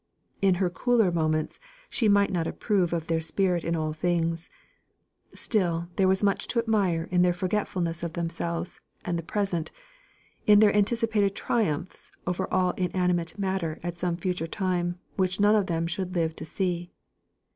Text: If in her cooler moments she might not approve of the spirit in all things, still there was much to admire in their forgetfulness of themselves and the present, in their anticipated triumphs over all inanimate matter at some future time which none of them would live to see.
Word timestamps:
If 0.41 0.47
in 0.49 0.55
her 0.55 0.71
cooler 0.71 1.11
moments 1.11 1.59
she 1.87 2.09
might 2.09 2.31
not 2.31 2.47
approve 2.47 2.91
of 2.91 3.05
the 3.05 3.21
spirit 3.21 3.63
in 3.63 3.75
all 3.75 3.93
things, 3.93 4.49
still 5.31 5.89
there 5.95 6.07
was 6.07 6.23
much 6.23 6.47
to 6.47 6.57
admire 6.57 7.07
in 7.11 7.21
their 7.21 7.33
forgetfulness 7.37 8.01
of 8.01 8.13
themselves 8.13 8.79
and 9.05 9.15
the 9.19 9.21
present, 9.21 9.71
in 10.47 10.57
their 10.57 10.75
anticipated 10.75 11.35
triumphs 11.35 12.11
over 12.25 12.51
all 12.51 12.71
inanimate 12.77 13.37
matter 13.37 13.79
at 13.83 13.95
some 13.95 14.17
future 14.17 14.47
time 14.47 14.97
which 15.17 15.39
none 15.39 15.55
of 15.55 15.67
them 15.67 15.85
would 15.99 16.15
live 16.15 16.35
to 16.37 16.45
see. 16.45 16.89